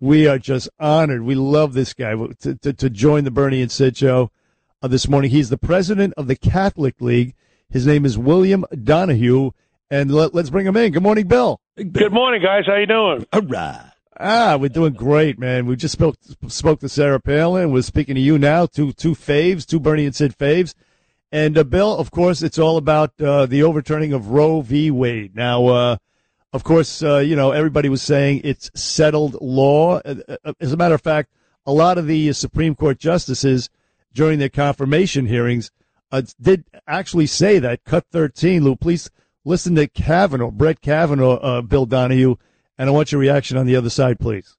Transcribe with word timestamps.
We 0.00 0.28
are 0.28 0.38
just 0.38 0.68
honored. 0.78 1.22
We 1.22 1.34
love 1.34 1.74
this 1.74 1.92
guy 1.92 2.14
to, 2.14 2.54
to, 2.54 2.72
to 2.72 2.90
join 2.90 3.24
the 3.24 3.30
Bernie 3.30 3.62
and 3.62 3.70
Sid 3.70 3.96
show 3.96 4.30
uh, 4.80 4.88
this 4.88 5.08
morning. 5.08 5.30
He's 5.30 5.50
the 5.50 5.58
president 5.58 6.14
of 6.16 6.28
the 6.28 6.36
Catholic 6.36 7.00
League. 7.00 7.34
His 7.68 7.86
name 7.86 8.06
is 8.06 8.16
William 8.16 8.64
Donohue, 8.84 9.50
and 9.90 10.10
let, 10.10 10.34
us 10.34 10.50
bring 10.50 10.66
him 10.66 10.76
in. 10.76 10.92
Good 10.92 11.02
morning, 11.02 11.26
Bill. 11.26 11.60
Good 11.76 12.12
morning, 12.12 12.42
guys. 12.42 12.64
How 12.66 12.76
you 12.76 12.86
doing? 12.86 13.26
All 13.32 13.42
right. 13.42 13.90
Ah, 14.20 14.56
we're 14.56 14.68
doing 14.68 14.94
great, 14.94 15.38
man. 15.38 15.66
We 15.66 15.76
just 15.76 15.92
spoke 15.92 16.16
spoke 16.48 16.80
to 16.80 16.88
Sarah 16.88 17.20
Palin. 17.20 17.70
We're 17.70 17.82
speaking 17.82 18.16
to 18.16 18.20
you 18.20 18.36
now. 18.38 18.66
Two 18.66 18.92
two 18.92 19.12
faves, 19.12 19.64
two 19.64 19.78
Bernie 19.78 20.06
and 20.06 20.14
Sid 20.14 20.36
faves. 20.36 20.74
And 21.30 21.56
uh, 21.56 21.62
Bill, 21.62 21.96
of 21.96 22.10
course, 22.10 22.42
it's 22.42 22.58
all 22.58 22.78
about 22.78 23.12
uh, 23.20 23.46
the 23.46 23.62
overturning 23.62 24.12
of 24.12 24.30
Roe 24.30 24.60
v. 24.60 24.90
Wade. 24.90 25.36
Now, 25.36 25.66
uh, 25.66 25.96
of 26.52 26.64
course, 26.64 27.02
uh, 27.02 27.18
you 27.18 27.36
know, 27.36 27.50
everybody 27.52 27.88
was 27.88 28.02
saying 28.02 28.40
it's 28.44 28.70
settled 28.74 29.36
law. 29.40 30.00
Uh, 30.04 30.14
uh, 30.44 30.52
as 30.60 30.72
a 30.72 30.76
matter 30.76 30.94
of 30.94 31.02
fact, 31.02 31.30
a 31.66 31.72
lot 31.72 31.98
of 31.98 32.06
the 32.06 32.32
Supreme 32.32 32.74
Court 32.74 32.98
justices 32.98 33.68
during 34.14 34.38
their 34.38 34.48
confirmation 34.48 35.26
hearings 35.26 35.70
uh, 36.10 36.22
did 36.40 36.64
actually 36.86 37.26
say 37.26 37.58
that. 37.58 37.84
Cut 37.84 38.06
13, 38.12 38.64
Lou, 38.64 38.76
please 38.76 39.10
listen 39.44 39.74
to 39.74 39.86
Kavanaugh, 39.86 40.50
Brett 40.50 40.80
Kavanaugh, 40.80 41.36
uh, 41.36 41.62
Bill 41.62 41.84
Donohue, 41.84 42.36
and 42.78 42.88
I 42.88 42.92
want 42.92 43.12
your 43.12 43.20
reaction 43.20 43.58
on 43.58 43.66
the 43.66 43.76
other 43.76 43.90
side, 43.90 44.18
please. 44.18 44.56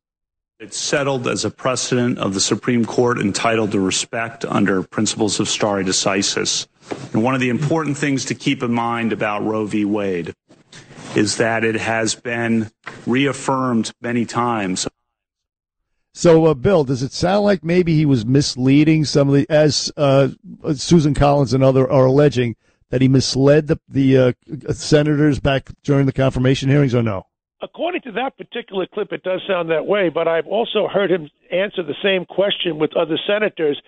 It's 0.59 0.77
settled 0.77 1.25
as 1.25 1.45
a 1.45 1.49
precedent 1.49 2.19
of 2.19 2.33
the 2.33 2.41
Supreme 2.41 2.83
Court 2.83 3.17
entitled 3.17 3.71
to 3.71 3.79
respect 3.79 4.43
under 4.43 4.83
principles 4.83 5.39
of 5.39 5.47
stare 5.47 5.83
decisis. 5.83 6.67
And 7.13 7.23
one 7.23 7.33
of 7.33 7.39
the 7.39 7.49
important 7.49 7.97
things 7.97 8.25
to 8.25 8.35
keep 8.35 8.61
in 8.61 8.73
mind 8.73 9.13
about 9.13 9.43
Roe 9.43 9.65
v. 9.65 9.85
Wade 9.85 10.35
is 11.15 11.37
that 11.37 11.63
it 11.63 11.75
has 11.75 12.15
been 12.15 12.71
reaffirmed 13.05 13.91
many 14.01 14.25
times. 14.25 14.87
So, 16.13 16.45
uh, 16.45 16.53
Bill, 16.53 16.83
does 16.83 17.03
it 17.03 17.13
sound 17.13 17.45
like 17.45 17.63
maybe 17.63 17.95
he 17.95 18.05
was 18.05 18.25
misleading 18.25 19.05
some 19.05 19.29
of 19.29 19.35
the, 19.35 19.49
as 19.49 19.91
uh, 19.95 20.29
Susan 20.73 21.13
Collins 21.13 21.53
and 21.53 21.63
other 21.63 21.89
are 21.89 22.05
alleging, 22.05 22.55
that 22.89 23.01
he 23.01 23.07
misled 23.07 23.67
the, 23.67 23.79
the 23.87 24.17
uh, 24.17 24.33
senators 24.73 25.39
back 25.39 25.69
during 25.83 26.07
the 26.07 26.11
confirmation 26.11 26.69
hearings, 26.69 26.95
or 26.95 27.03
no? 27.03 27.25
According 27.61 28.01
to 28.03 28.11
that 28.13 28.37
particular 28.37 28.87
clip, 28.87 29.11
it 29.11 29.21
does 29.23 29.41
sound 29.47 29.69
that 29.69 29.85
way, 29.85 30.09
but 30.09 30.27
I've 30.27 30.47
also 30.47 30.87
heard 30.87 31.11
him 31.11 31.29
answer 31.51 31.83
the 31.83 31.95
same 32.01 32.25
question 32.25 32.79
with 32.79 32.95
other 32.95 33.17
senators, 33.27 33.81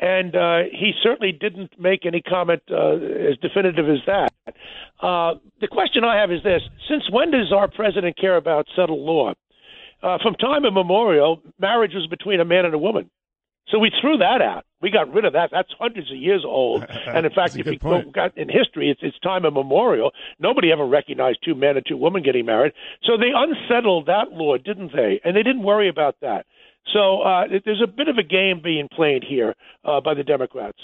and 0.00 0.34
uh, 0.34 0.60
he 0.72 0.92
certainly 1.02 1.32
didn't 1.32 1.78
make 1.78 2.06
any 2.06 2.22
comment 2.22 2.62
uh, 2.70 2.94
as 2.94 3.36
definitive 3.42 3.88
as 3.88 3.98
that. 4.06 4.32
Uh, 5.00 5.34
the 5.60 5.68
question 5.68 6.04
I 6.04 6.20
have 6.20 6.32
is 6.32 6.42
this 6.42 6.62
Since 6.88 7.10
when 7.10 7.30
does 7.30 7.52
our 7.52 7.68
president 7.68 8.16
care 8.18 8.36
about 8.36 8.66
settled 8.74 9.00
law? 9.00 9.34
Uh, 10.02 10.18
from 10.22 10.34
time 10.34 10.64
immemorial, 10.64 11.42
marriage 11.58 11.92
was 11.94 12.06
between 12.06 12.40
a 12.40 12.44
man 12.44 12.64
and 12.64 12.74
a 12.74 12.78
woman. 12.78 13.10
So 13.70 13.78
we 13.78 13.92
threw 14.00 14.16
that 14.18 14.40
out. 14.40 14.64
We 14.80 14.90
got 14.90 15.12
rid 15.12 15.24
of 15.24 15.34
that. 15.34 15.50
That's 15.52 15.68
hundreds 15.78 16.10
of 16.10 16.16
years 16.16 16.44
old. 16.44 16.86
And 17.06 17.26
in 17.26 17.32
fact, 17.32 17.56
if 17.56 17.66
you 17.66 17.78
point. 17.78 18.12
got 18.12 18.36
in 18.36 18.48
history, 18.48 18.90
it's, 18.90 19.00
it's 19.02 19.18
time 19.20 19.44
immemorial. 19.44 20.12
Nobody 20.38 20.70
ever 20.70 20.86
recognized 20.86 21.40
two 21.44 21.54
men 21.54 21.76
and 21.76 21.84
two 21.86 21.96
women 21.96 22.22
getting 22.22 22.46
married. 22.46 22.72
So 23.02 23.16
they 23.16 23.30
unsettled 23.34 24.06
that 24.06 24.32
law, 24.32 24.56
didn't 24.56 24.92
they? 24.94 25.20
And 25.24 25.34
they 25.36 25.42
didn't 25.42 25.62
worry 25.62 25.88
about 25.88 26.16
that. 26.20 26.46
So 26.92 27.20
uh, 27.22 27.44
there's 27.64 27.82
a 27.82 27.86
bit 27.86 28.08
of 28.08 28.18
a 28.18 28.22
game 28.22 28.60
being 28.62 28.88
played 28.94 29.24
here 29.28 29.54
uh, 29.84 30.00
by 30.00 30.14
the 30.14 30.22
Democrats. 30.22 30.78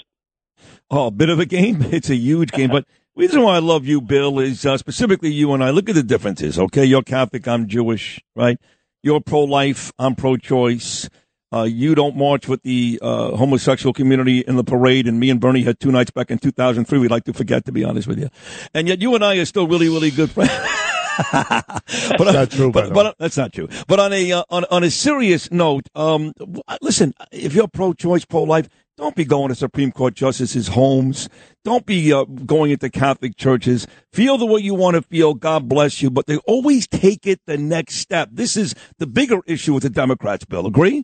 Oh, 0.89 1.07
a 1.07 1.11
bit 1.11 1.29
of 1.29 1.39
a 1.39 1.45
game? 1.45 1.81
It's 1.91 2.09
a 2.09 2.15
huge 2.15 2.51
game. 2.51 2.69
But 2.69 2.85
the 2.85 2.91
reason 3.15 3.41
why 3.41 3.55
I 3.55 3.59
love 3.59 3.85
you, 3.85 4.01
Bill, 4.01 4.39
is 4.39 4.65
uh, 4.65 4.77
specifically 4.77 5.31
you 5.31 5.53
and 5.53 5.63
I. 5.63 5.69
Look 5.69 5.89
at 5.89 5.95
the 5.95 6.03
differences, 6.03 6.59
okay? 6.59 6.85
You're 6.85 7.01
Catholic, 7.01 7.47
I'm 7.47 7.67
Jewish, 7.67 8.21
right? 8.35 8.59
You're 9.03 9.21
pro 9.21 9.43
life, 9.43 9.91
I'm 9.97 10.15
pro 10.15 10.37
choice. 10.37 11.09
Uh, 11.53 11.63
you 11.63 11.95
don't 11.95 12.17
march 12.17 12.47
with 12.47 12.61
the 12.63 12.99
uh, 13.01 13.35
homosexual 13.35 13.93
community 13.93 14.39
in 14.39 14.55
the 14.57 14.63
parade, 14.63 15.07
and 15.07 15.19
me 15.19 15.29
and 15.29 15.39
Bernie 15.39 15.63
had 15.63 15.79
two 15.79 15.91
nights 15.91 16.11
back 16.11 16.29
in 16.29 16.37
2003. 16.37 16.99
We'd 16.99 17.11
like 17.11 17.23
to 17.25 17.33
forget, 17.33 17.65
to 17.65 17.71
be 17.71 17.83
honest 17.83 18.07
with 18.07 18.19
you. 18.19 18.29
And 18.73 18.87
yet, 18.87 19.01
you 19.01 19.15
and 19.15 19.23
I 19.23 19.37
are 19.37 19.45
still 19.45 19.67
really, 19.67 19.87
really 19.87 20.11
good 20.11 20.31
friends. 20.31 20.51
but, 21.31 21.83
that's 22.17 22.33
not 22.33 22.51
true. 22.51 22.71
But, 22.71 22.93
but, 22.93 23.15
that's 23.19 23.37
not 23.37 23.53
true. 23.53 23.69
But 23.87 23.99
on 24.01 24.11
a 24.11 24.31
uh, 24.33 24.43
on 24.49 24.65
on 24.65 24.83
a 24.83 24.91
serious 24.91 25.49
note, 25.49 25.87
um, 25.95 26.33
listen, 26.81 27.13
if 27.31 27.53
you're 27.53 27.69
pro-choice, 27.69 28.25
pro-life, 28.25 28.67
don't 28.97 29.15
be 29.15 29.25
going 29.25 29.49
to 29.49 29.55
Supreme 29.55 29.91
Court 29.91 30.13
justices' 30.13 30.69
homes. 30.69 31.27
Don't 31.63 31.85
be 31.85 32.13
uh, 32.13 32.23
going 32.23 32.71
into 32.71 32.89
Catholic 32.89 33.35
churches. 33.35 33.87
Feel 34.13 34.37
the 34.37 34.45
way 34.45 34.61
you 34.61 34.73
want 34.73 34.95
to 34.95 35.01
feel. 35.01 35.33
God 35.33 35.67
bless 35.67 36.01
you. 36.01 36.09
But 36.09 36.27
they 36.27 36.37
always 36.47 36.87
take 36.87 37.27
it 37.27 37.41
the 37.45 37.57
next 37.57 37.95
step. 37.95 38.29
This 38.31 38.55
is 38.55 38.73
the 38.97 39.07
bigger 39.07 39.41
issue 39.47 39.73
with 39.73 39.83
the 39.83 39.89
Democrats, 39.89 40.45
Bill. 40.45 40.65
Agree? 40.65 41.03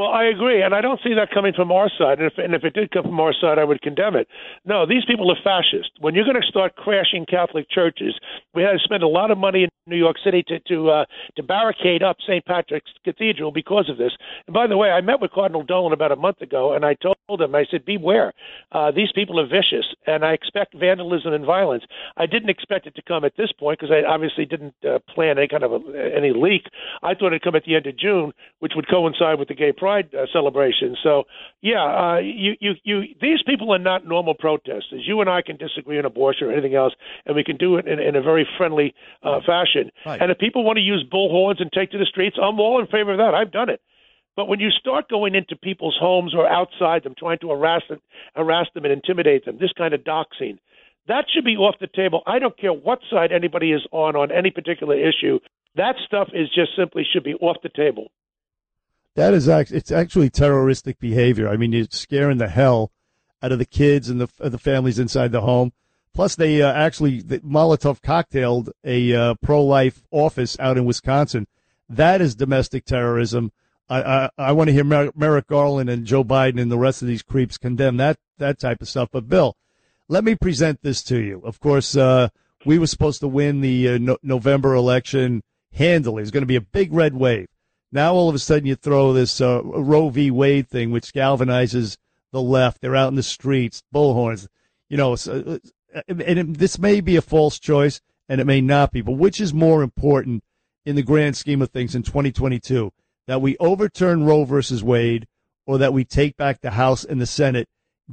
Well, 0.00 0.08
I 0.08 0.24
agree, 0.24 0.62
and 0.62 0.74
I 0.74 0.80
don't 0.80 0.98
see 1.04 1.12
that 1.12 1.30
coming 1.30 1.52
from 1.52 1.70
our 1.70 1.90
side. 1.90 2.20
And 2.20 2.32
if, 2.32 2.38
and 2.38 2.54
if 2.54 2.64
it 2.64 2.72
did 2.72 2.90
come 2.90 3.02
from 3.02 3.20
our 3.20 3.34
side, 3.38 3.58
I 3.58 3.64
would 3.64 3.82
condemn 3.82 4.16
it. 4.16 4.28
No, 4.64 4.86
these 4.86 5.04
people 5.04 5.30
are 5.30 5.36
fascist. 5.44 5.90
When 6.00 6.14
you're 6.14 6.24
going 6.24 6.40
to 6.40 6.48
start 6.48 6.74
crashing 6.74 7.26
Catholic 7.26 7.68
churches, 7.68 8.18
we 8.54 8.62
had 8.62 8.72
to 8.72 8.78
spend 8.78 9.02
a 9.02 9.08
lot 9.08 9.30
of 9.30 9.36
money 9.36 9.64
in 9.64 9.68
New 9.86 9.98
York 9.98 10.16
City 10.24 10.42
to 10.48 10.58
to 10.60 10.88
uh, 10.88 11.04
to 11.36 11.42
barricade 11.42 12.02
up 12.02 12.16
St. 12.26 12.42
Patrick's 12.46 12.92
Cathedral 13.04 13.52
because 13.52 13.90
of 13.90 13.98
this. 13.98 14.12
And 14.46 14.54
by 14.54 14.66
the 14.66 14.78
way, 14.78 14.88
I 14.88 15.02
met 15.02 15.20
with 15.20 15.32
Cardinal 15.32 15.64
Dolan 15.64 15.92
about 15.92 16.12
a 16.12 16.16
month 16.16 16.40
ago, 16.40 16.72
and 16.72 16.82
I 16.82 16.94
told 16.94 17.42
him, 17.42 17.54
I 17.54 17.66
said, 17.70 17.84
beware. 17.84 18.32
Uh, 18.72 18.90
these 18.90 19.12
people 19.14 19.38
are 19.38 19.46
vicious, 19.46 19.84
and 20.06 20.24
I 20.24 20.32
expect 20.32 20.72
vandalism 20.72 21.34
and 21.34 21.44
violence. 21.44 21.84
I 22.16 22.24
didn't 22.24 22.48
expect 22.48 22.86
it 22.86 22.94
to 22.94 23.02
come 23.02 23.22
at 23.22 23.36
this 23.36 23.52
point 23.52 23.78
because 23.78 23.92
I 23.92 24.08
obviously 24.08 24.46
didn't 24.46 24.76
uh, 24.82 25.00
plan 25.14 25.36
any 25.36 25.48
kind 25.48 25.62
of 25.62 25.72
a, 25.72 26.16
any 26.16 26.32
leak. 26.32 26.68
I 27.02 27.12
thought 27.12 27.34
it'd 27.34 27.42
come 27.42 27.54
at 27.56 27.64
the 27.64 27.76
end 27.76 27.86
of 27.86 27.98
June, 27.98 28.32
which 28.60 28.72
would 28.74 28.88
coincide 28.88 29.38
with 29.38 29.48
the 29.48 29.54
Gay 29.54 29.72
Pride 29.72 29.89
Pride 29.90 30.14
uh, 30.14 30.26
celebration. 30.32 30.96
So, 31.02 31.24
yeah, 31.62 31.82
uh, 31.82 32.18
you, 32.18 32.52
you, 32.60 32.72
you, 32.84 33.02
these 33.20 33.42
people 33.44 33.74
are 33.74 33.78
not 33.78 34.06
normal 34.06 34.34
protesters. 34.34 35.02
You 35.04 35.20
and 35.20 35.28
I 35.28 35.42
can 35.42 35.56
disagree 35.56 35.98
on 35.98 36.04
abortion 36.04 36.46
or 36.46 36.52
anything 36.52 36.76
else, 36.76 36.94
and 37.26 37.34
we 37.34 37.42
can 37.42 37.56
do 37.56 37.76
it 37.76 37.88
in, 37.88 37.98
in 37.98 38.14
a 38.14 38.22
very 38.22 38.46
friendly 38.56 38.94
uh, 39.24 39.40
fashion. 39.44 39.90
Right. 40.06 40.22
And 40.22 40.30
if 40.30 40.38
people 40.38 40.62
want 40.62 40.76
to 40.76 40.82
use 40.82 41.04
bullhorns 41.12 41.60
and 41.60 41.70
take 41.72 41.90
to 41.90 41.98
the 41.98 42.04
streets, 42.04 42.36
I'm 42.40 42.60
all 42.60 42.80
in 42.80 42.86
favor 42.86 43.10
of 43.10 43.18
that. 43.18 43.34
I've 43.34 43.50
done 43.50 43.68
it. 43.68 43.80
But 44.36 44.46
when 44.46 44.60
you 44.60 44.70
start 44.70 45.08
going 45.08 45.34
into 45.34 45.56
people's 45.56 45.98
homes 46.00 46.34
or 46.34 46.48
outside 46.48 47.02
them, 47.02 47.14
trying 47.18 47.38
to 47.40 47.50
harass 47.50 47.82
them, 47.88 48.00
harass 48.36 48.68
them 48.74 48.84
and 48.84 48.92
intimidate 48.92 49.44
them, 49.44 49.58
this 49.58 49.72
kind 49.76 49.92
of 49.92 50.00
doxing, 50.02 50.58
that 51.08 51.24
should 51.34 51.44
be 51.44 51.56
off 51.56 51.74
the 51.80 51.88
table. 51.88 52.22
I 52.26 52.38
don't 52.38 52.56
care 52.56 52.72
what 52.72 53.00
side 53.10 53.32
anybody 53.32 53.72
is 53.72 53.82
on 53.90 54.14
on 54.14 54.30
any 54.30 54.50
particular 54.50 54.94
issue. 54.96 55.40
That 55.74 55.96
stuff 56.06 56.28
is 56.32 56.48
just 56.54 56.76
simply 56.76 57.04
should 57.10 57.24
be 57.24 57.34
off 57.34 57.56
the 57.62 57.70
table. 57.74 58.12
That 59.20 59.34
is 59.34 59.50
actually 59.50 59.76
it's 59.76 59.92
actually 59.92 60.30
terroristic 60.30 60.98
behavior. 60.98 61.46
I 61.46 61.58
mean, 61.58 61.72
you're 61.72 61.84
scaring 61.90 62.38
the 62.38 62.48
hell 62.48 62.90
out 63.42 63.52
of 63.52 63.58
the 63.58 63.66
kids 63.66 64.08
and 64.08 64.18
the 64.18 64.28
the 64.38 64.56
families 64.56 64.98
inside 64.98 65.30
the 65.30 65.42
home. 65.42 65.74
Plus, 66.14 66.34
they 66.36 66.62
uh, 66.62 66.72
actually 66.72 67.20
the 67.20 67.40
Molotov 67.40 68.00
cocktailed 68.00 68.70
a 68.82 69.14
uh, 69.14 69.34
pro 69.42 69.62
life 69.62 70.04
office 70.10 70.58
out 70.58 70.78
in 70.78 70.86
Wisconsin. 70.86 71.46
That 71.86 72.22
is 72.22 72.34
domestic 72.34 72.86
terrorism. 72.86 73.52
I 73.90 74.00
I, 74.00 74.30
I 74.38 74.52
want 74.52 74.68
to 74.68 74.72
hear 74.72 74.84
Mer- 74.84 75.12
Merrick 75.14 75.48
Garland 75.48 75.90
and 75.90 76.06
Joe 76.06 76.24
Biden 76.24 76.58
and 76.58 76.72
the 76.72 76.78
rest 76.78 77.02
of 77.02 77.08
these 77.08 77.22
creeps 77.22 77.58
condemn 77.58 77.98
that 77.98 78.16
that 78.38 78.58
type 78.58 78.80
of 78.80 78.88
stuff. 78.88 79.10
But 79.12 79.28
Bill, 79.28 79.54
let 80.08 80.24
me 80.24 80.34
present 80.34 80.80
this 80.80 81.02
to 81.02 81.18
you. 81.18 81.42
Of 81.44 81.60
course, 81.60 81.94
uh, 81.94 82.30
we 82.64 82.78
were 82.78 82.86
supposed 82.86 83.20
to 83.20 83.28
win 83.28 83.60
the 83.60 83.86
uh, 83.86 83.98
no- 83.98 84.18
November 84.22 84.72
election 84.72 85.42
handily. 85.74 86.22
It's 86.22 86.30
going 86.30 86.40
to 86.40 86.46
be 86.46 86.56
a 86.56 86.62
big 86.62 86.90
red 86.90 87.14
wave. 87.14 87.48
Now 87.92 88.14
all 88.14 88.28
of 88.28 88.34
a 88.34 88.38
sudden 88.38 88.66
you 88.66 88.76
throw 88.76 89.12
this 89.12 89.40
uh, 89.40 89.62
Roe 89.64 90.10
v. 90.10 90.30
Wade 90.30 90.68
thing, 90.68 90.90
which 90.90 91.12
galvanizes 91.12 91.96
the 92.32 92.40
left. 92.40 92.80
They're 92.80 92.96
out 92.96 93.08
in 93.08 93.16
the 93.16 93.22
streets, 93.22 93.82
bullhorns. 93.92 94.46
You 94.88 94.96
know, 94.96 95.14
uh, 95.14 95.58
and 96.08 96.56
this 96.56 96.78
may 96.78 97.00
be 97.00 97.16
a 97.16 97.22
false 97.22 97.58
choice, 97.58 98.00
and 98.28 98.40
it 98.40 98.46
may 98.46 98.60
not 98.60 98.92
be. 98.92 99.00
But 99.00 99.12
which 99.12 99.40
is 99.40 99.52
more 99.52 99.82
important 99.82 100.44
in 100.84 100.96
the 100.96 101.02
grand 101.02 101.36
scheme 101.36 101.62
of 101.62 101.70
things 101.70 101.94
in 101.94 102.02
2022? 102.02 102.92
That 103.26 103.42
we 103.42 103.56
overturn 103.58 104.24
Roe 104.24 104.44
versus 104.44 104.82
Wade, 104.82 105.26
or 105.66 105.78
that 105.78 105.92
we 105.92 106.04
take 106.04 106.36
back 106.36 106.60
the 106.60 106.72
House 106.72 107.04
and 107.04 107.20
the 107.20 107.26
Senate, 107.26 107.68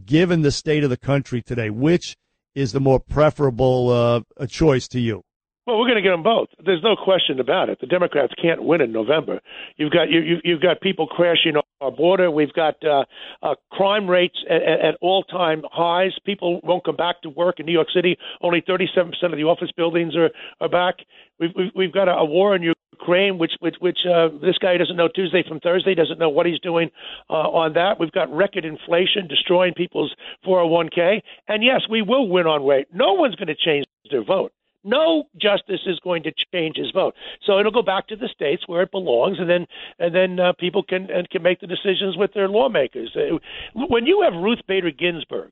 given 0.06 0.41
the 0.41 0.51
state 0.51 0.83
of 0.83 0.89
the 0.89 0.97
country 0.97 1.41
today? 1.41 1.69
Which 1.69 2.18
is 2.56 2.71
the 2.71 2.80
more 2.80 3.00
preferable 3.00 4.25
uh, 4.39 4.47
choice 4.47 4.88
to 4.89 5.00
you? 5.00 5.23
Well, 5.67 5.77
we're 5.79 5.87
going 5.87 5.97
to 5.97 6.01
get 6.01 6.11
them 6.11 6.23
both. 6.23 6.47
There's 6.65 6.81
no 6.81 6.95
question 6.95 7.41
about 7.41 7.67
it. 7.67 7.81
The 7.81 7.87
Democrats 7.87 8.31
can't 8.41 8.63
win 8.63 8.79
in 8.79 8.93
November. 8.93 9.41
You've 9.75 9.91
got 9.91 10.09
you, 10.09 10.21
you 10.21 10.37
you've 10.45 10.61
got 10.61 10.79
people 10.79 11.07
crashing 11.07 11.55
our 11.81 11.91
border. 11.91 12.31
We've 12.31 12.53
got 12.53 12.75
uh, 12.85 13.03
uh, 13.43 13.55
crime 13.69 14.09
rates 14.09 14.37
at, 14.49 14.61
at 14.61 14.95
all-time 15.01 15.63
highs. 15.69 16.13
People 16.25 16.61
won't 16.63 16.85
come 16.85 16.95
back 16.95 17.21
to 17.23 17.29
work 17.29 17.59
in 17.59 17.65
New 17.65 17.73
York 17.73 17.89
City. 17.93 18.17
Only 18.41 18.61
37% 18.61 19.11
of 19.23 19.31
the 19.31 19.43
office 19.43 19.69
buildings 19.75 20.15
are 20.15 20.29
are 20.61 20.69
back. 20.69 21.05
We've 21.37 21.49
we've, 21.53 21.71
we've 21.75 21.93
got 21.93 22.07
a, 22.07 22.13
a 22.13 22.23
war 22.23 22.55
in 22.55 22.63
Ukraine, 22.93 23.37
which 23.37 23.51
which 23.59 23.75
which 23.81 23.99
uh, 24.09 24.29
this 24.41 24.57
guy 24.57 24.77
doesn't 24.77 24.95
know 24.95 25.09
Tuesday 25.13 25.43
from 25.45 25.59
Thursday. 25.59 25.95
Doesn't 25.95 26.17
know 26.17 26.29
what 26.29 26.45
he's 26.45 26.61
doing 26.61 26.91
uh, 27.29 27.33
on 27.33 27.73
that. 27.73 27.99
We've 27.99 28.13
got 28.13 28.33
record 28.33 28.63
inflation 28.63 29.27
destroying 29.27 29.73
people's 29.73 30.15
401k. 30.45 31.19
And 31.49 31.61
yes, 31.61 31.81
we 31.89 32.01
will 32.01 32.29
win 32.29 32.47
on 32.47 32.65
rate. 32.65 32.87
No 32.93 33.15
one's 33.15 33.35
going 33.35 33.47
to 33.49 33.55
change 33.55 33.85
their 34.09 34.23
vote 34.23 34.53
no 34.87 35.25
justice 35.39 35.81
is 35.85 35.99
going 35.99 36.23
to 36.23 36.31
change 36.53 36.77
his 36.77 36.91
vote. 36.91 37.13
So 37.45 37.59
it'll 37.59 37.71
go 37.71 37.81
back 37.81 38.07
to 38.07 38.15
the 38.15 38.29
states 38.29 38.63
where 38.67 38.81
it 38.81 38.91
belongs, 38.91 39.37
and 39.39 39.49
then 39.49 39.67
and 39.99 40.15
then 40.15 40.39
uh, 40.39 40.53
people 40.53 40.83
can 40.83 41.09
and 41.11 41.29
can 41.29 41.43
make 41.43 41.59
the 41.59 41.67
decisions 41.67 42.17
with 42.17 42.33
their 42.33 42.47
lawmakers. 42.47 43.15
Uh, 43.15 43.37
when 43.73 44.05
you 44.05 44.21
have 44.21 44.33
Ruth 44.41 44.61
Bader 44.67 44.91
Ginsburg, 44.91 45.51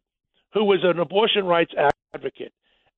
who 0.53 0.63
was 0.63 0.79
an 0.83 0.99
abortion 0.99 1.45
rights 1.45 1.73
advocate. 2.13 2.53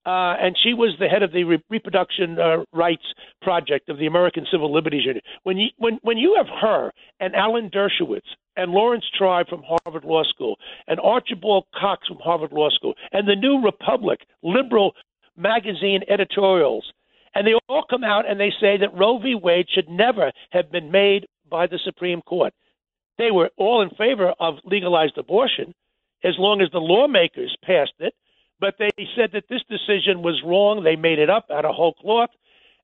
Uh, 0.06 0.38
and 0.40 0.56
she 0.64 0.74
was 0.74 0.96
the 1.02 1.10
head 1.10 1.22
of 1.22 1.34
the 1.34 1.44
Re- 1.44 1.64
Reproduction 1.70 2.40
uh, 2.40 2.64
Rights 2.72 3.04
Project 3.42 3.90
of 3.90 3.98
the 3.98 4.06
American 4.06 4.46
Civil 4.50 4.74
Liberties 4.74 5.04
Union. 5.04 5.22
When 5.44 5.58
you 5.58 5.68
when 5.78 6.00
when 6.02 6.18
you 6.18 6.36
have 6.38 6.48
her 6.62 6.94
and 7.20 7.36
Alan 7.36 7.70
Dershowitz 7.70 8.30
and 8.56 8.72
Laurence 8.72 9.04
Tribe 9.18 9.50
from 9.50 9.64
Harvard 9.68 10.06
Law 10.06 10.24
School 10.24 10.56
and 10.88 10.98
Archibald 11.02 11.66
Cox 11.78 12.08
from 12.08 12.20
Harvard 12.20 12.54
Law 12.54 12.70
School 12.70 12.94
and 13.12 13.28
the 13.28 13.36
New 13.36 13.62
Republic 13.62 14.22
liberal 14.44 14.94
magazine 15.38 16.02
editorials, 16.10 16.92
and 17.36 17.46
they 17.46 17.54
all 17.70 17.86
come 17.90 18.04
out 18.04 18.30
and 18.30 18.40
they 18.40 18.52
say 18.60 18.78
that 18.78 18.98
Roe 18.98 19.20
v. 19.20 19.36
Wade 19.36 19.68
should 19.70 19.90
never 19.90 20.32
have 20.52 20.72
been 20.72 20.92
made 20.92 21.28
by 21.50 21.68
the 21.68 21.80
Supreme 21.84 22.22
Court. 22.22 22.54
They 23.18 23.32
were 23.32 23.52
all 23.58 23.82
in 23.82 23.90
favor 23.92 24.34
of 24.40 24.56
legalized 24.66 25.18
abortion 25.18 25.74
as 26.24 26.36
long 26.38 26.62
as 26.62 26.70
the 26.72 26.80
lawmakers 26.80 27.56
passed 27.64 27.94
it, 28.00 28.14
but 28.60 28.76
they 28.80 28.92
said 29.16 29.32
that 29.34 29.46
this 29.50 29.62
decision 29.70 30.22
was 30.24 30.42
wrong. 30.44 30.84
They 30.84 30.96
made 30.96 31.20
it 31.20 31.30
up 31.30 31.46
out 31.52 31.66
of 31.66 31.76
whole 31.76 31.94
cloth. 31.94 32.30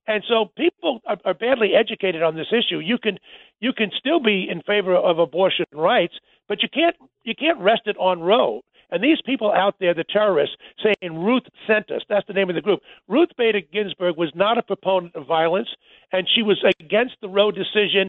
And 0.06 0.24
so 0.28 0.52
people 0.58 1.02
are, 1.08 1.18
are 1.26 1.34
badly 1.34 1.72
educated 1.76 2.22
on 2.22 2.36
this 2.36 2.52
issue. 2.52 2.80
You 2.80 2.98
can 2.98 3.18
you 3.60 3.72
can 3.74 3.90
still 3.98 4.20
be 4.20 4.48
in 4.50 4.62
favor 4.62 4.96
of 4.96 5.18
abortion 5.18 5.66
rights, 5.72 6.16
but 6.48 6.62
you 6.62 6.70
can't 6.70 6.96
you 7.24 7.34
can't 7.36 7.60
rest 7.60 7.84
it 7.86 7.98
on 7.98 8.20
Roe. 8.20 8.62
And 8.94 9.04
these 9.04 9.18
people 9.26 9.52
out 9.52 9.78
there, 9.80 9.96
the 9.96 10.04
terrorists, 10.04 10.56
saying 10.84 11.26
Ruth 11.26 11.42
sent 11.66 11.90
us. 11.90 12.04
That's 12.08 12.28
the 12.28 12.34
name 12.34 12.50
of 12.50 12.56
the 12.56 12.62
group. 12.62 12.82
Ruth 13.08 13.30
Bader 13.36 13.62
Ginsburg 13.74 14.18
was 14.18 14.32
not 14.36 14.60
a 14.60 14.62
proponent 14.62 15.16
of 15.16 15.26
violence, 15.26 15.70
and 16.12 16.30
she 16.34 16.44
was 16.44 16.64
against 16.80 17.16
the 17.20 17.28
Roe 17.28 17.50
decision, 17.50 18.08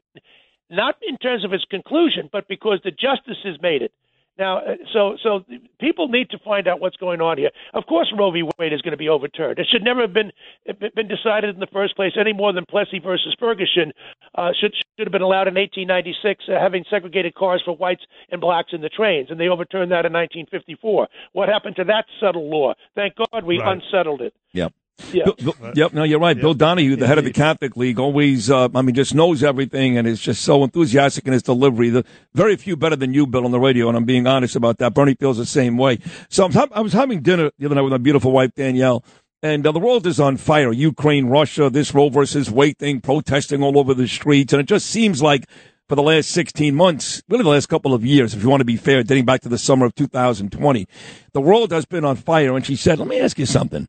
not 0.68 0.96
in 1.08 1.16
terms 1.16 1.42
of 1.42 1.54
its 1.54 1.64
conclusion, 1.64 2.28
but 2.30 2.46
because 2.48 2.80
the 2.84 2.90
justices 2.90 3.58
made 3.62 3.80
it. 3.80 3.92
Now, 4.38 4.58
uh, 4.58 4.74
so 4.92 5.16
so 5.22 5.44
people 5.80 6.08
need 6.08 6.30
to 6.30 6.38
find 6.38 6.66
out 6.66 6.80
what's 6.80 6.96
going 6.96 7.20
on 7.20 7.38
here. 7.38 7.50
Of 7.72 7.86
course, 7.86 8.12
Roe 8.18 8.32
v. 8.32 8.42
Wade 8.58 8.72
is 8.72 8.82
going 8.82 8.92
to 8.92 8.98
be 8.98 9.08
overturned. 9.08 9.58
It 9.58 9.68
should 9.70 9.84
never 9.84 10.00
have 10.00 10.12
been 10.12 10.32
been 10.66 11.08
decided 11.08 11.54
in 11.54 11.60
the 11.60 11.68
first 11.72 11.94
place, 11.94 12.12
any 12.18 12.32
more 12.32 12.52
than 12.52 12.64
Plessy 12.66 12.98
versus 12.98 13.36
Ferguson 13.38 13.92
uh, 14.34 14.50
should 14.60 14.74
should 14.74 15.06
have 15.06 15.12
been 15.12 15.22
allowed 15.22 15.46
in 15.46 15.54
1896, 15.54 16.44
uh, 16.48 16.60
having 16.60 16.84
segregated 16.90 17.34
cars 17.34 17.62
for 17.64 17.76
whites 17.76 18.02
and 18.30 18.40
blacks 18.40 18.72
in 18.72 18.80
the 18.80 18.88
trains, 18.88 19.30
and 19.30 19.38
they 19.38 19.48
overturned 19.48 19.92
that 19.92 20.04
in 20.04 20.12
1954. 20.12 21.08
What 21.32 21.48
happened 21.48 21.76
to 21.76 21.84
that 21.84 22.06
subtle 22.20 22.50
law? 22.50 22.74
Thank 22.94 23.14
God 23.16 23.44
we 23.44 23.58
right. 23.58 23.76
unsettled 23.76 24.20
it. 24.20 24.34
Yep. 24.52 24.72
Yeah. 25.12 25.24
Bill, 25.24 25.54
Bill, 25.60 25.72
yep. 25.74 25.92
No, 25.92 26.04
you're 26.04 26.20
right. 26.20 26.36
Yep. 26.36 26.42
Bill 26.42 26.54
Donohue, 26.54 26.96
the 26.96 27.06
head 27.06 27.18
of 27.18 27.24
the 27.24 27.32
Catholic 27.32 27.76
League, 27.76 27.98
always, 27.98 28.50
uh, 28.50 28.68
I 28.74 28.82
mean, 28.82 28.94
just 28.94 29.14
knows 29.14 29.42
everything 29.42 29.98
and 29.98 30.06
is 30.06 30.20
just 30.20 30.42
so 30.42 30.62
enthusiastic 30.62 31.26
in 31.26 31.32
his 31.32 31.42
delivery. 31.42 31.90
The 31.90 32.04
very 32.32 32.56
few 32.56 32.76
better 32.76 32.96
than 32.96 33.12
you, 33.12 33.26
Bill, 33.26 33.44
on 33.44 33.50
the 33.50 33.60
radio, 33.60 33.88
and 33.88 33.96
I'm 33.96 34.04
being 34.04 34.26
honest 34.26 34.56
about 34.56 34.78
that. 34.78 34.94
Bernie 34.94 35.14
feels 35.14 35.36
the 35.36 35.46
same 35.46 35.76
way. 35.76 35.98
So 36.28 36.44
I'm, 36.44 36.72
I 36.72 36.80
was 36.80 36.92
having 36.92 37.22
dinner 37.22 37.50
the 37.58 37.66
other 37.66 37.74
night 37.74 37.82
with 37.82 37.92
my 37.92 37.98
beautiful 37.98 38.30
wife 38.30 38.52
Danielle, 38.54 39.04
and 39.42 39.66
uh, 39.66 39.72
the 39.72 39.80
world 39.80 40.06
is 40.06 40.20
on 40.20 40.36
fire. 40.36 40.72
Ukraine, 40.72 41.26
Russia, 41.26 41.68
this 41.70 41.92
Roe 41.92 42.08
versus 42.08 42.50
Wade 42.50 42.78
thing, 42.78 43.00
protesting 43.00 43.62
all 43.62 43.78
over 43.78 43.94
the 43.94 44.08
streets, 44.08 44.52
and 44.52 44.60
it 44.60 44.66
just 44.66 44.86
seems 44.86 45.20
like 45.20 45.46
for 45.88 45.96
the 45.96 46.02
last 46.02 46.30
16 46.30 46.74
months, 46.74 47.22
really 47.28 47.42
the 47.42 47.50
last 47.50 47.68
couple 47.68 47.92
of 47.92 48.06
years, 48.06 48.32
if 48.32 48.42
you 48.42 48.48
want 48.48 48.62
to 48.62 48.64
be 48.64 48.76
fair, 48.76 49.02
dating 49.02 49.26
back 49.26 49.42
to 49.42 49.50
the 49.50 49.58
summer 49.58 49.84
of 49.84 49.94
2020, 49.94 50.86
the 51.32 51.40
world 51.42 51.72
has 51.72 51.84
been 51.84 52.04
on 52.06 52.16
fire. 52.16 52.56
And 52.56 52.64
she 52.64 52.76
said, 52.76 52.98
"Let 52.98 53.08
me 53.08 53.20
ask 53.20 53.38
you 53.38 53.44
something." 53.44 53.86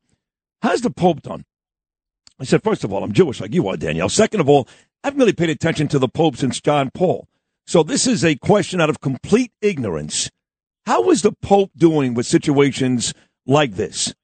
How's 0.65 0.81
the 0.81 0.89
Pope 0.89 1.21
done? 1.21 1.45
I 2.39 2.43
said, 2.43 2.63
first 2.63 2.83
of 2.83 2.91
all, 2.91 3.03
I'm 3.03 3.13
Jewish 3.13 3.39
like 3.39 3.53
you 3.53 3.67
are, 3.67 3.77
Danielle. 3.77 4.09
Second 4.09 4.39
of 4.39 4.49
all, 4.49 4.67
I 5.03 5.09
haven't 5.09 5.19
really 5.19 5.31
paid 5.31 5.51
attention 5.51 5.87
to 5.89 5.99
the 5.99 6.07
Pope 6.07 6.37
since 6.37 6.59
John 6.59 6.89
Paul. 6.89 7.27
So 7.67 7.83
this 7.83 8.07
is 8.07 8.25
a 8.25 8.33
question 8.33 8.81
out 8.81 8.89
of 8.89 8.99
complete 8.99 9.51
ignorance. 9.61 10.31
How 10.87 11.11
is 11.11 11.21
the 11.21 11.33
Pope 11.33 11.69
doing 11.77 12.15
with 12.15 12.25
situations 12.25 13.13
like 13.45 13.75
this? 13.75 14.15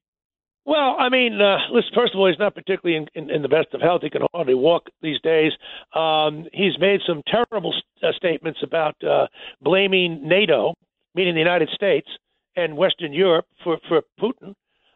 Well, 0.66 0.96
I 0.98 1.10
mean, 1.10 1.40
uh, 1.40 1.58
listen, 1.72 1.92
first 1.94 2.16
of 2.16 2.20
all, 2.20 2.28
he's 2.28 2.40
not 2.40 2.56
particularly 2.56 2.98
in, 2.98 3.24
in, 3.24 3.30
in, 3.30 3.44
the 3.44 3.48
best 3.48 3.68
of 3.76 3.82
health. 3.82 4.02
He 4.02 4.10
can 4.10 4.24
hardly 4.34 4.56
walk 4.56 4.88
these 5.04 5.22
days. 5.22 5.52
Um, 5.94 6.48
he's 6.54 6.80
made 6.80 7.02
some 7.06 7.22
terrible 7.28 7.72
uh, 8.02 8.14
statements 8.18 8.62
about 8.64 8.96
uh, 9.04 9.28
blaming 9.62 10.28
NATO, 10.28 10.74
meaning 11.14 11.36
the 11.36 11.40
United 11.40 11.70
States 11.76 12.08
and 12.56 12.78
Western 12.78 13.14
Europe, 13.14 13.46
for, 13.64 13.78
for 13.88 14.02
Putin. 14.20 14.56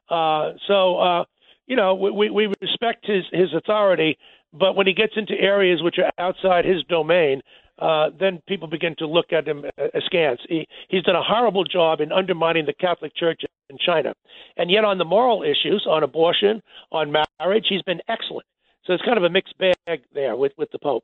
Uh, 0.09 0.53
so, 0.68 0.97
uh, 0.97 1.25
you 1.67 1.75
know, 1.75 1.95
we, 1.95 2.29
we 2.29 2.47
respect 2.62 3.06
his, 3.06 3.23
his 3.31 3.53
authority, 3.53 4.17
but 4.53 4.75
when 4.75 4.88
he 4.88 4.94
gets 4.94 5.13
into 5.15 5.33
areas 5.33 5.81
which 5.81 5.97
are 5.97 6.12
outside 6.17 6.65
his 6.65 6.83
domain, 6.83 7.41
uh, 7.79 8.09
then 8.17 8.41
people 8.47 8.67
begin 8.67 8.95
to 8.97 9.06
look 9.06 9.33
at 9.33 9.47
him 9.47 9.65
askance. 9.94 10.39
He, 10.47 10.67
he's 10.89 11.03
done 11.03 11.15
a 11.15 11.23
horrible 11.23 11.65
job 11.65 12.00
in 12.00 12.12
undermining 12.12 12.65
the 12.65 12.73
Catholic 12.73 13.15
Church 13.15 13.41
in 13.69 13.77
China. 13.77 14.13
And 14.56 14.71
yet, 14.71 14.85
on 14.85 14.97
the 14.97 15.06
moral 15.06 15.44
issues, 15.44 15.85
on 15.89 16.03
abortion, 16.03 16.62
on 16.91 17.12
marriage, 17.39 17.65
he's 17.68 17.81
been 17.81 18.00
excellent. 18.07 18.45
So 18.85 18.94
it's 18.94 19.03
kind 19.03 19.18
of 19.18 19.23
a 19.23 19.29
mixed 19.29 19.57
bag 19.57 20.03
there 20.13 20.35
with, 20.38 20.53
with 20.57 20.71
the 20.71 20.79
Pope. 20.79 21.03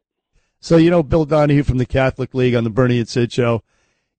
So, 0.61 0.77
you 0.77 0.91
know, 0.91 1.03
Bill 1.03 1.25
Donohue 1.25 1.63
from 1.63 1.79
the 1.79 1.85
Catholic 1.85 2.33
League 2.33 2.55
on 2.55 2.63
the 2.63 2.69
Bernie 2.69 2.99
and 2.99 3.09
Sid 3.09 3.33
show. 3.33 3.63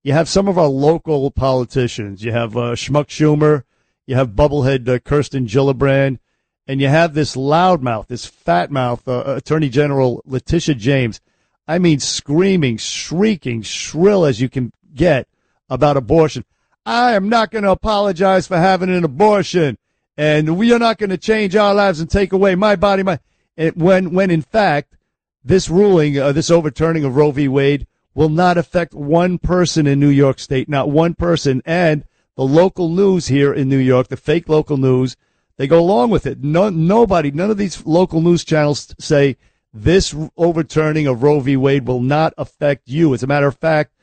You 0.03 0.11
have 0.11 0.27
some 0.27 0.49
of 0.49 0.57
our 0.57 0.67
local 0.67 1.31
politicians. 1.31 2.23
You 2.23 2.33
have 2.33 2.57
uh, 2.57 2.75
Schmuck 2.75 3.07
Schumer 3.07 3.63
you 4.05 4.15
have 4.15 4.29
bubblehead 4.29 4.87
uh, 4.87 4.99
Kirsten 4.99 5.47
Gillibrand, 5.47 6.19
and 6.67 6.79
you 6.81 6.87
have 6.87 7.13
this 7.13 7.35
loudmouth, 7.35 8.07
this 8.07 8.25
fat 8.25 8.71
mouth 8.71 9.07
uh, 9.07 9.23
Attorney 9.25 9.69
General 9.69 10.21
Letitia 10.25 10.75
James. 10.75 11.19
I 11.67 11.79
mean, 11.79 11.99
screaming, 11.99 12.77
shrieking, 12.77 13.61
shrill 13.61 14.25
as 14.25 14.41
you 14.41 14.49
can 14.49 14.71
get 14.93 15.27
about 15.69 15.97
abortion. 15.97 16.45
I 16.85 17.13
am 17.13 17.29
not 17.29 17.51
going 17.51 17.63
to 17.63 17.71
apologize 17.71 18.47
for 18.47 18.57
having 18.57 18.89
an 18.89 19.03
abortion, 19.03 19.77
and 20.17 20.57
we 20.57 20.73
are 20.73 20.79
not 20.79 20.97
going 20.97 21.09
to 21.09 21.17
change 21.17 21.55
our 21.55 21.73
lives 21.73 21.99
and 21.99 22.09
take 22.09 22.33
away 22.33 22.55
my 22.55 22.75
body. 22.75 23.03
My 23.03 23.19
and 23.55 23.81
when 23.81 24.13
when 24.13 24.31
in 24.31 24.41
fact 24.41 24.95
this 25.43 25.69
ruling, 25.69 26.17
uh, 26.17 26.31
this 26.31 26.51
overturning 26.51 27.05
of 27.05 27.15
Roe 27.15 27.31
v. 27.31 27.47
Wade, 27.47 27.87
will 28.13 28.29
not 28.29 28.57
affect 28.57 28.93
one 28.93 29.37
person 29.37 29.87
in 29.87 29.99
New 29.99 30.09
York 30.09 30.39
State, 30.39 30.69
not 30.69 30.89
one 30.89 31.13
person, 31.13 31.61
and 31.65 32.05
the 32.35 32.43
local 32.43 32.89
news 32.89 33.27
here 33.27 33.53
in 33.53 33.69
New 33.69 33.77
York, 33.77 34.07
the 34.07 34.17
fake 34.17 34.49
local 34.49 34.77
news, 34.77 35.15
they 35.57 35.67
go 35.67 35.79
along 35.79 36.09
with 36.09 36.25
it. 36.25 36.43
No, 36.43 36.69
nobody, 36.69 37.31
none 37.31 37.51
of 37.51 37.57
these 37.57 37.85
local 37.85 38.21
news 38.21 38.43
channels 38.43 38.95
say 38.99 39.37
this 39.73 40.15
overturning 40.37 41.07
of 41.07 41.23
Roe 41.23 41.39
v. 41.39 41.57
Wade 41.57 41.87
will 41.87 42.01
not 42.01 42.33
affect 42.37 42.87
you. 42.87 43.13
As 43.13 43.23
a 43.23 43.27
matter 43.27 43.47
of 43.47 43.57
fact, 43.57 43.93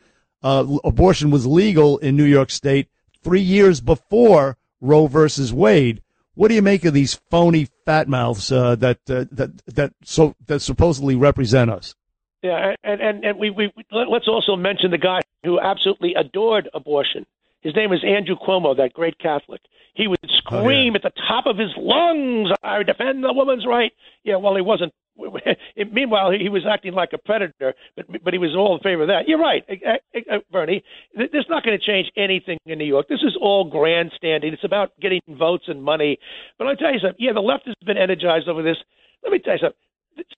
uh, 0.42 0.66
abortion 0.85 1.30
was 1.30 1.47
legal 1.47 1.99
in 1.99 2.16
New 2.16 2.25
York 2.25 2.50
State 2.50 2.88
three 3.23 3.40
years 3.40 3.80
before 3.80 4.57
Roe 4.80 5.07
versus 5.07 5.52
Wade. 5.52 6.02
What 6.35 6.49
do 6.49 6.54
you 6.54 6.62
make 6.62 6.85
of 6.85 6.95
these 6.95 7.14
phony 7.14 7.69
fat 7.85 8.09
mouths 8.09 8.50
uh, 8.50 8.75
that 8.76 8.99
uh, 9.11 9.26
that 9.33 9.50
that 9.66 9.92
so 10.02 10.35
that 10.47 10.61
supposedly 10.61 11.14
represent 11.14 11.71
us? 11.71 11.95
Yeah, 12.42 12.75
and 12.83 13.00
and, 13.00 13.25
and 13.25 13.38
we, 13.38 13.50
we 13.50 13.71
let's 13.90 14.28
also 14.28 14.57
mention 14.57 14.90
the 14.90 14.99
guy 14.99 15.21
who 15.45 15.61
absolutely 15.61 16.14
adored 16.14 16.71
abortion 16.73 17.26
his 17.61 17.76
name 17.76 17.92
is 17.92 18.02
Andrew 18.04 18.37
Cuomo, 18.37 18.76
that 18.76 18.92
great 18.95 19.19
Catholic. 19.19 19.61
He 20.00 20.09
would 20.09 20.19
oh, 20.25 20.28
scream 20.38 20.62
oh, 20.62 20.97
yeah. 20.97 20.97
at 20.97 21.02
the 21.02 21.12
top 21.28 21.45
of 21.45 21.59
his 21.59 21.71
lungs, 21.76 22.49
"I 22.62 22.83
defend 22.83 23.23
the 23.23 23.35
woman's 23.35 23.66
right." 23.66 23.92
Yeah, 24.25 24.37
well, 24.37 24.57
he 24.57 24.62
wasn't. 24.62 24.95
Meanwhile, 25.92 26.30
he 26.30 26.49
was 26.49 26.64
acting 26.66 26.95
like 26.95 27.11
a 27.12 27.19
predator, 27.19 27.75
but 27.97 28.07
but 28.25 28.33
he 28.33 28.38
was 28.38 28.57
all 28.57 28.76
in 28.76 28.80
favor 28.83 29.02
of 29.02 29.09
that. 29.09 29.28
You're 29.28 29.38
right, 29.38 29.62
eh, 29.69 29.76
eh, 29.85 30.21
eh, 30.30 30.38
Bernie. 30.50 30.83
This 31.14 31.28
is 31.35 31.45
not 31.50 31.64
going 31.64 31.78
to 31.78 31.85
change 31.85 32.11
anything 32.16 32.59
in 32.64 32.78
New 32.78 32.87
York. 32.87 33.09
This 33.09 33.21
is 33.21 33.37
all 33.38 33.69
grandstanding. 33.69 34.54
It's 34.54 34.64
about 34.64 34.99
getting 35.00 35.21
votes 35.28 35.64
and 35.69 35.83
money. 35.83 36.19
But 36.57 36.69
I'll 36.69 36.76
tell 36.76 36.95
you 36.95 37.00
something. 37.00 37.21
Yeah, 37.23 37.35
the 37.35 37.40
left 37.40 37.66
has 37.66 37.75
been 37.85 37.99
energized 37.99 38.49
over 38.49 38.62
this. 38.62 38.78
Let 39.23 39.33
me 39.33 39.38
tell 39.38 39.54
you 39.54 39.59
something 39.61 39.76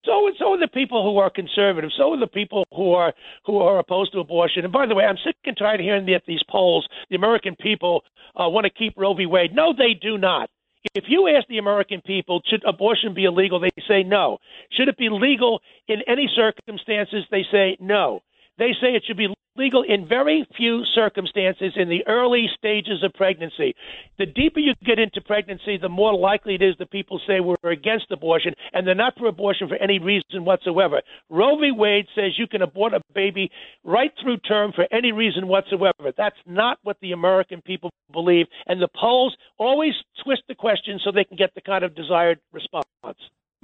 so 0.05 0.27
and 0.27 0.37
so 0.39 0.53
are 0.53 0.61
the 0.61 0.69
people 0.69 1.03
who 1.03 1.19
are 1.19 1.31
conservative. 1.31 1.91
So 1.97 2.13
are 2.13 2.21
the 2.21 2.27
people 2.27 2.65
who 2.75 2.93
are 2.93 3.13
who 3.45 3.59
are 3.59 3.79
opposed 3.79 4.13
to 4.13 4.21
abortion. 4.21 4.65
And 4.65 4.73
by 4.73 4.87
the 4.87 4.95
way, 4.95 5.05
I'm 5.05 5.19
sick 5.25 5.37
and 5.45 5.57
tired 5.57 5.81
of 5.81 5.85
hearing 5.85 6.07
that 6.07 6.23
these 6.27 6.43
polls, 6.49 6.87
the 7.11 7.17
American 7.17 7.57
people 7.57 8.05
uh, 8.39 8.49
want 8.49 8.65
to 8.65 8.71
keep 8.71 8.95
Roe 8.97 9.15
v. 9.15 9.27
Wade. 9.27 9.55
No, 9.55 9.73
they 9.77 9.95
do 9.95 10.19
not. 10.19 10.51
if 10.95 11.05
you 11.09 11.29
ask 11.29 11.47
the 11.49 11.59
American 11.59 12.01
people, 12.01 12.43
should 12.47 12.63
abortion 12.67 13.15
be 13.15 13.25
illegal? 13.25 13.61
They 13.61 13.71
say 13.89 14.03
no. 14.03 14.39
Should 14.73 14.89
it 14.89 14.99
be 14.99 15.09
legal 15.11 15.61
in 15.89 16.03
any 16.07 16.29
circumstances? 16.35 17.25
They 17.31 17.45
say 17.51 17.77
no. 17.81 18.21
They 18.59 18.73
say 18.81 18.95
it 18.95 19.05
should 19.07 19.17
be 19.17 19.29
legal 19.57 19.83
in 19.83 20.07
very 20.09 20.47
few 20.57 20.85
circumstances 20.95 21.73
in 21.77 21.89
the 21.89 22.07
early 22.07 22.47
stages 22.57 23.03
of 23.03 23.13
pregnancy. 23.15 23.75
The 24.19 24.27
deeper 24.27 24.61
you 24.61 24.75
get 24.85 24.99
into 24.99 25.21
pregnancy, 25.21 25.77
the 25.77 25.89
more 25.89 26.15
likely 26.15 26.55
it 26.55 26.63
is 26.63 26.75
that 26.79 26.91
people 26.91 27.21
say 27.27 27.41
we're 27.41 27.57
against 27.71 28.11
abortion 28.11 28.55
and 28.73 28.87
they're 28.87 28.95
not 28.95 29.19
for 29.19 29.27
abortion 29.27 29.69
for 29.69 29.77
any 29.77 29.99
reason 29.99 30.45
whatsoever. 30.45 31.03
Roe 31.29 31.59
v. 31.59 31.71
Wade 31.71 32.07
says 32.15 32.39
you 32.39 32.47
can 32.47 32.63
abort 32.63 32.95
a 32.95 33.01
baby 33.15 33.51
right 33.85 34.13
through 34.23 34.39
term 34.39 34.73
for 34.73 34.87
any 34.91 35.13
reason 35.13 35.49
whatsoever. 35.49 36.13
That's 36.17 36.37
not 36.47 36.79
what 36.83 36.97
the 37.01 37.13
American 37.13 37.61
people 37.63 37.91
believe, 38.13 38.47
and 38.67 38.81
the 38.81 38.89
polls 38.95 39.37
always 39.59 39.95
twist 40.25 40.43
the 40.49 40.55
question 40.55 40.99
so 41.03 41.11
they 41.11 41.25
can 41.25 41.37
get 41.37 41.55
the 41.55 41.61
kind 41.61 41.85
of 41.85 41.95
desired 41.95 42.39
response. 42.53 42.87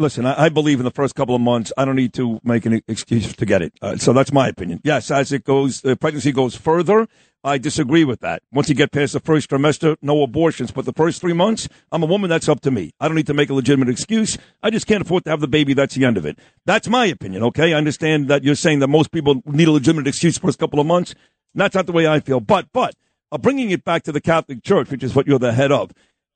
Listen, 0.01 0.27
I, 0.27 0.45
I, 0.45 0.49
believe 0.49 0.79
in 0.79 0.85
the 0.85 0.93
first 0.93 1.17
couple 1.17 1.35
of 1.35 1.41
months, 1.41 1.73
I 1.77 1.85
don't 1.85 1.97
need 1.97 2.13
to 2.15 2.39
make 2.45 2.65
an 2.67 2.81
excuse 2.87 3.35
to 3.35 3.45
get 3.45 3.63
it. 3.63 3.73
Uh, 3.83 3.97
so 3.97 4.13
that's 4.13 4.31
my 4.31 4.47
opinion. 4.47 4.81
Yes, 4.85 5.11
as 5.11 5.33
it 5.33 5.43
goes, 5.43 5.81
the 5.81 5.97
pregnancy 5.97 6.31
goes 6.31 6.55
further. 6.55 7.09
I 7.43 7.59
disagree 7.59 8.05
with 8.05 8.21
that. 8.21 8.43
Once 8.53 8.69
you 8.69 8.77
get 8.77 8.93
past 8.93 9.13
the 9.13 9.21
first 9.21 9.51
trimester, 9.51 9.97
no 10.01 10.23
abortions. 10.23 10.71
But 10.71 10.85
the 10.85 10.93
first 10.93 11.21
three 11.21 11.33
months, 11.33 11.69
I'm 11.91 12.05
a 12.05 12.07
woman. 12.07 12.31
That's 12.31 12.49
up 12.49 12.61
to 12.61 12.71
me. 12.71 12.93
I 13.01 13.09
don't 13.09 13.17
need 13.17 13.27
to 13.27 13.35
make 13.35 13.51
a 13.51 13.55
legitimate 13.55 13.89
excuse. 13.89 14.39
I 14.63 14.71
just 14.71 14.87
can't 14.87 15.03
afford 15.03 15.25
to 15.25 15.31
have 15.31 15.41
the 15.41 15.49
baby. 15.49 15.75
That's 15.75 15.97
the 15.97 16.05
end 16.05 16.17
of 16.17 16.25
it. 16.25 16.39
That's 16.65 16.89
my 16.89 17.07
opinion. 17.07 17.43
Okay, 17.45 17.75
I 17.75 17.77
understand 17.77 18.29
that 18.29 18.45
you're 18.45 18.55
saying 18.55 18.79
that 18.81 18.89
most 18.89 19.11
people 19.11 19.43
need 19.47 19.67
a 19.67 19.73
legitimate 19.73 20.07
excuse 20.07 20.39
for 20.39 20.49
a 20.49 20.53
couple 20.53 20.79
of 20.79 20.87
months. 20.87 21.15
That's 21.55 21.75
not 21.75 21.87
the 21.87 21.93
way 21.93 22.07
I 22.07 22.21
feel. 22.21 22.39
But 22.39 22.69
but 22.73 22.95
uh, 23.33 23.39
bringing 23.39 23.71
it 23.71 23.85
back 23.85 24.05
to 24.05 24.13
the 24.13 24.21
Catholic 24.21 24.63
Church, 24.63 24.91
which 24.91 25.03
is 25.03 25.15
what 25.15 25.27
you're 25.27 25.41
the 25.41 25.53
head 25.53 25.73
of. 25.73 25.91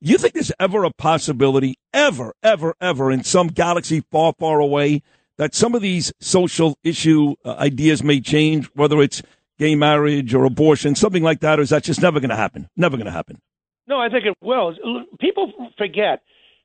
You 0.04 0.18
think 0.18 0.34
there's 0.34 0.50
ever 0.58 0.82
a 0.82 0.90
possibility, 0.90 1.76
ever, 1.94 2.34
ever, 2.42 2.74
ever, 2.80 3.12
in 3.12 3.22
some 3.22 3.46
galaxy 3.46 4.00
far, 4.10 4.32
far 4.36 4.58
away, 4.58 5.00
that 5.36 5.54
some 5.54 5.76
of 5.76 5.80
these 5.80 6.12
social 6.18 6.76
issue 6.82 7.36
uh, 7.44 7.52
ideas 7.52 8.02
may 8.02 8.20
change, 8.20 8.68
whether 8.74 9.00
it's 9.00 9.22
gay 9.60 9.76
marriage 9.76 10.34
or 10.34 10.44
abortion, 10.44 10.96
something 10.96 11.22
like 11.22 11.38
that, 11.38 11.60
or 11.60 11.62
is 11.62 11.70
that 11.70 11.84
just 11.84 12.02
never 12.02 12.18
going 12.18 12.30
to 12.30 12.36
happen? 12.36 12.68
Never 12.76 12.96
going 12.96 13.06
to 13.06 13.12
happen. 13.12 13.40
No, 13.86 14.00
I 14.00 14.08
think 14.08 14.24
it 14.24 14.34
will. 14.42 14.74
People 15.20 15.70
forget 15.78 16.24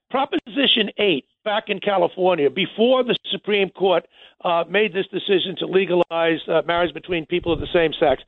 Proposition 0.10 0.90
8 0.98 1.24
back 1.46 1.66
in 1.68 1.80
California, 1.80 2.50
before 2.50 3.04
the 3.04 3.16
Supreme 3.30 3.70
Court 3.70 4.08
uh, 4.44 4.64
made 4.68 4.94
this 4.94 5.06
decision 5.10 5.56
to 5.60 5.68
legalize 5.68 6.40
uh, 6.48 6.64
marriage 6.66 6.92
between 6.92 7.28
people 7.28 7.54
of 7.54 7.60
the 7.60 7.68
same 7.72 7.94
sex. 8.00 8.24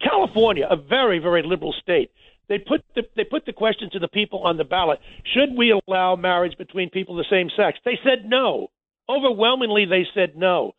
California, 0.00 0.68
a 0.70 0.76
very, 0.76 1.18
very 1.18 1.42
liberal 1.42 1.72
state, 1.72 2.12
they 2.50 2.58
put 2.58 2.82
the, 2.96 3.02
they 3.16 3.24
put 3.24 3.46
the 3.46 3.52
question 3.52 3.88
to 3.92 3.98
the 4.00 4.08
people 4.08 4.40
on 4.40 4.58
the 4.58 4.64
ballot: 4.64 4.98
Should 5.32 5.56
we 5.56 5.72
allow 5.72 6.16
marriage 6.16 6.58
between 6.58 6.90
people 6.90 7.18
of 7.18 7.24
the 7.24 7.34
same 7.34 7.48
sex? 7.56 7.78
They 7.84 7.98
said 8.04 8.28
no. 8.28 8.68
Overwhelmingly, 9.08 9.86
they 9.86 10.04
said 10.14 10.36
no. 10.36 10.74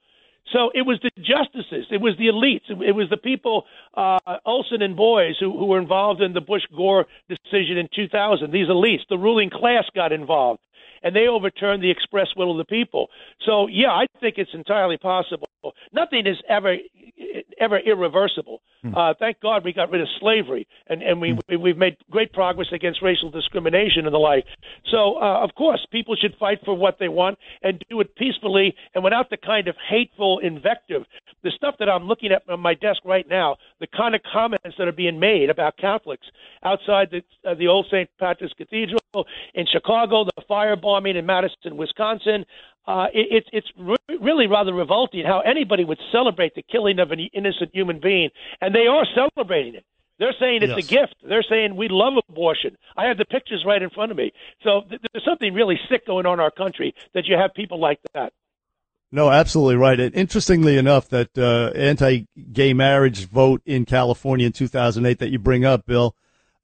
So 0.54 0.70
it 0.74 0.82
was 0.82 1.00
the 1.02 1.12
justices, 1.18 1.86
it 1.92 2.02
was 2.02 2.16
the 2.18 2.28
elites, 2.28 2.70
it 2.70 2.92
was 2.94 3.10
the 3.10 3.18
people, 3.18 3.64
uh, 3.96 4.18
Olson 4.46 4.82
and 4.82 4.98
Boies, 4.98 5.36
who, 5.40 5.58
who 5.58 5.66
were 5.66 5.80
involved 5.80 6.20
in 6.20 6.34
the 6.34 6.42
Bush 6.42 6.64
Gore 6.76 7.06
decision 7.30 7.78
in 7.78 7.88
2000. 7.96 8.52
These 8.52 8.68
elites, 8.68 9.08
the 9.08 9.18
ruling 9.18 9.50
class, 9.50 9.86
got 9.96 10.12
involved, 10.12 10.60
and 11.04 11.16
they 11.16 11.28
overturned 11.28 11.84
the 11.84 11.92
express 11.92 12.28
will 12.36 12.52
of 12.52 12.58
the 12.58 12.66
people. 12.66 13.08
So 13.46 13.68
yeah, 13.68 13.92
I 13.92 14.08
think 14.20 14.36
it's 14.38 14.54
entirely 14.54 14.98
possible. 14.98 15.48
Nothing 15.94 16.28
is 16.28 16.38
ever 16.50 16.76
ever 17.60 17.78
irreversible. 17.78 18.62
Hmm. 18.84 18.96
Uh, 18.96 19.14
thank 19.20 19.40
God 19.42 19.64
we 19.64 19.74
got 19.74 19.92
rid 19.92 20.02
of 20.02 20.08
slavery, 20.20 20.68
and 20.88 21.04
and 21.04 21.22
we 21.22 21.32
hmm. 21.32 21.62
we've 21.62 21.78
made 21.78 21.98
great 22.10 22.34
progress 22.34 22.68
against 22.72 23.02
racial 23.02 23.30
discrimination 23.30 24.06
and 24.06 24.14
the 24.14 24.20
like. 24.20 24.46
So 24.90 25.22
uh, 25.22 25.44
of 25.44 25.54
course, 25.56 25.86
people 25.92 26.16
should 26.16 26.36
fight 26.40 26.60
for 26.66 26.74
what 26.76 26.98
they 27.00 27.08
want 27.08 27.38
and 27.62 27.84
do 27.90 28.00
it 28.02 28.16
peacefully 28.16 28.76
and 28.96 29.04
without 29.04 29.30
the 29.30 29.38
kind 29.38 29.68
of 29.68 29.76
hateful 29.88 30.40
invective. 30.40 31.04
The 31.44 31.52
stuff 31.56 31.76
that 31.80 31.90
I'm 31.90 32.06
looking 32.08 32.32
at 32.32 32.42
on 32.50 32.60
my 32.60 32.74
desk 32.74 33.02
right 33.06 33.28
now, 33.28 33.58
the 33.80 33.88
kind 33.88 34.16
of 34.16 34.22
comments 34.24 34.76
that 34.78 34.88
are 34.88 34.92
being 34.92 35.20
made 35.20 35.50
about 35.50 35.78
Catholics 35.78 36.26
outside 36.64 37.10
the 37.12 37.22
uh, 37.48 37.54
the 37.54 37.68
old 37.68 37.86
St. 37.92 38.10
Patrick's 38.20 38.54
Cathedral 38.54 39.00
in 39.54 39.68
Chicago, 39.72 40.26
the 40.26 40.42
firebombing 40.50 41.18
in 41.18 41.26
Madison, 41.26 41.78
Wisconsin, 41.78 42.46
uh, 42.88 43.08
it, 43.14 43.28
it's 43.30 43.48
it's 43.54 43.68
re- 43.78 44.18
really 44.20 44.48
rather 44.48 44.74
revolting 44.74 45.24
how 45.24 45.42
anybody 45.42 45.86
would 45.86 46.00
celebrate 46.12 46.56
the 46.56 46.64
killing 46.64 47.00
of 47.00 47.12
an 47.12 47.20
innocent 47.34 47.70
human 47.74 48.00
being, 48.00 48.30
and 48.60 48.71
they 48.74 48.88
are 48.88 49.06
celebrating 49.16 49.76
it. 49.76 49.86
They're 50.20 50.36
saying 50.40 50.62
it's 50.62 50.70
yes. 50.70 50.86
a 50.86 50.88
gift. 50.88 51.16
They're 51.28 51.46
saying 51.50 51.76
we 51.76 51.88
love 51.90 52.14
abortion. 52.30 52.78
I 52.96 53.06
have 53.06 53.18
the 53.18 53.26
pictures 53.26 53.64
right 53.66 53.82
in 53.82 53.90
front 53.90 54.12
of 54.12 54.18
me. 54.18 54.32
So 54.64 54.82
th- 54.88 55.02
there's 55.12 55.26
something 55.26 55.52
really 55.54 55.80
sick 55.90 56.06
going 56.06 56.28
on 56.28 56.34
in 56.34 56.40
our 56.40 56.52
country 56.52 56.94
that 57.16 57.26
you 57.26 57.36
have 57.36 57.56
people 57.56 57.80
like 57.80 58.00
that. 58.14 58.32
No, 59.12 59.32
absolutely 59.32 59.78
right. 59.78 60.00
And 60.00 60.14
interestingly 60.14 60.78
enough, 60.78 61.10
that 61.10 61.36
uh, 61.38 61.76
anti-gay 61.76 62.74
marriage 62.74 63.26
vote 63.26 63.62
in 63.66 63.84
California 63.84 64.46
in 64.46 64.54
2008 64.54 65.18
that 65.18 65.32
you 65.32 65.40
bring 65.40 65.66
up, 65.66 65.88
Bill, 65.88 66.16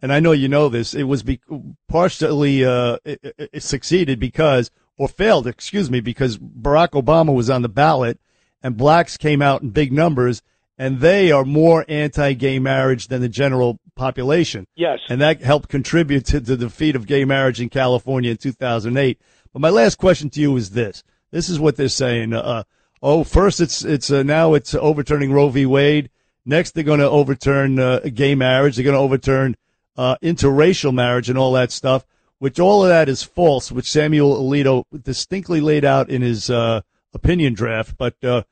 and 0.02 0.14
I 0.14 0.20
know 0.20 0.34
you 0.34 0.48
know 0.48 0.70
this, 0.70 0.94
it 0.94 1.04
was 1.04 1.24
be- 1.24 1.42
partially 1.90 2.64
uh, 2.64 2.98
it, 3.04 3.36
it 3.38 3.64
succeeded 3.64 4.20
because 4.20 4.70
or 4.98 5.08
failed, 5.08 5.48
excuse 5.48 5.90
me, 5.90 6.00
because 6.00 6.38
Barack 6.38 6.90
Obama 6.90 7.34
was 7.34 7.50
on 7.50 7.64
the 7.64 7.70
ballot 7.70 8.20
and 8.64 8.78
blacks 8.78 9.18
came 9.18 9.42
out 9.42 9.62
in 9.62 9.70
big 9.70 9.92
numbers 9.92 10.42
and 10.78 11.00
they 11.00 11.32
are 11.32 11.46
more 11.46 11.86
anti-gay 11.88 12.60
marriage 12.60 13.08
than 13.08 13.22
the 13.22 13.30
general 13.30 13.80
population. 13.96 14.68
Yes. 14.76 15.00
And 15.10 15.22
that 15.22 15.42
helped 15.42 15.70
contribute 15.70 16.26
to 16.28 16.40
the 16.40 16.58
defeat 16.58 16.96
of 16.96 17.08
gay 17.08 17.26
marriage 17.26 17.60
in 17.60 17.70
California 17.70 18.32
in 18.32 18.38
2008. 18.38 19.20
But 19.54 19.60
my 19.60 19.70
last 19.70 19.98
question 19.98 20.30
to 20.32 20.40
you 20.40 20.56
is 20.56 20.72
this. 20.72 21.04
This 21.32 21.50
is 21.50 21.60
what 21.60 21.76
they're 21.78 21.90
saying. 21.90 22.34
Uh, 22.34 22.64
oh, 23.02 23.24
first 23.24 23.60
it's, 23.60 23.84
it's, 23.84 24.12
uh, 24.12 24.24
now 24.24 24.54
it's 24.54 24.76
overturning 24.76 25.34
Roe 25.34 25.50
v. 25.50 25.66
Wade. 25.66 26.10
Next, 26.46 26.72
they're 26.72 26.84
going 26.84 27.00
to 27.00 27.10
overturn, 27.10 27.80
uh, 27.80 28.00
gay 28.14 28.36
marriage. 28.36 28.76
They're 28.76 28.86
going 28.86 28.94
to 28.94 29.02
overturn, 29.02 29.56
uh, 29.98 30.16
interracial 30.22 30.94
marriage 30.94 31.30
and 31.30 31.38
all 31.38 31.54
that 31.54 31.72
stuff 31.72 32.06
which 32.40 32.60
all 32.60 32.84
of 32.84 32.90
that 32.90 33.10
is 33.10 33.24
false, 33.24 33.72
which 33.72 33.90
Samuel 33.90 34.36
Alito 34.38 34.84
distinctly 35.04 35.62
laid 35.62 35.84
out 35.84 36.10
in 36.10 36.22
his 36.22 36.50
uh, 36.50 36.82
opinion 37.14 37.54
draft. 37.54 37.98
But 37.98 38.16
uh, 38.24 38.44